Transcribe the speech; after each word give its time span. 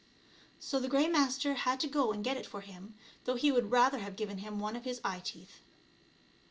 So 0.59 0.79
the 0.79 0.87
Grey 0.87 1.07
Master 1.07 1.53
had 1.53 1.79
to 1.81 1.87
go 1.87 2.11
and 2.11 2.23
get 2.23 2.35
it 2.35 2.47
for 2.47 2.61
him, 2.61 2.95
though 3.25 3.35
he 3.35 3.51
would 3.51 3.69
rather 3.69 3.99
have 3.99 4.15
given 4.15 4.39
him 4.39 4.57
one 4.59 4.75
of 4.75 4.83
his 4.83 4.99
eye 5.05 5.21
teeth. 5.23 5.59